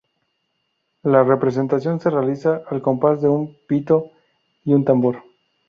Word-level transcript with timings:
La 1.03 1.21
representación 1.23 1.99
se 1.99 2.09
realiza 2.09 2.63
al 2.69 2.81
compás 2.81 3.21
de 3.21 3.29
un 3.29 3.55
pito 3.67 4.09
y 4.65 4.73
un 4.73 4.83
tambor. 4.83 5.21